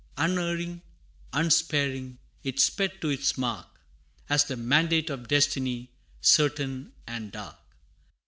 Unerring, 0.17 0.81
unsparing, 1.31 2.17
it 2.43 2.59
sped 2.59 2.99
to 3.01 3.09
its 3.09 3.37
mark, 3.37 3.67
As 4.31 4.45
the 4.45 4.57
mandate 4.57 5.11
of 5.11 5.27
destiny, 5.27 5.91
certain 6.21 6.93
and 7.05 7.31
dark. 7.31 7.57